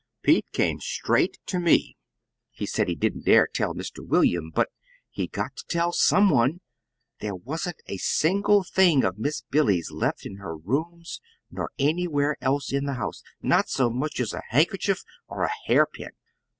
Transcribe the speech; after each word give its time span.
Pete 0.23 0.47
came 0.51 0.79
straight 0.79 1.37
to 1.45 1.59
me. 1.59 1.95
He 2.49 2.65
said 2.65 2.87
he 2.87 2.95
didn't 2.95 3.25
dare 3.25 3.45
tell 3.45 3.75
Mr. 3.75 4.03
William, 4.03 4.49
but 4.49 4.69
he'd 5.11 5.31
got 5.31 5.55
to 5.57 5.65
tell 5.69 5.91
some 5.91 6.31
one: 6.31 6.61
there 7.19 7.35
wasn't 7.35 7.83
one 7.87 7.99
single 7.99 8.63
thing 8.63 9.03
of 9.03 9.19
Miss 9.19 9.43
Billy's 9.51 9.91
left 9.91 10.25
in 10.25 10.37
her 10.37 10.57
rooms 10.57 11.21
nor 11.51 11.69
anywhere 11.77 12.35
else 12.41 12.73
in 12.73 12.85
the 12.85 12.95
house 12.95 13.21
not 13.43 13.69
so 13.69 13.91
much 13.91 14.19
as 14.19 14.33
a 14.33 14.41
handkerchief 14.49 15.03
or 15.27 15.43
a 15.43 15.51
hairpin." 15.67 16.09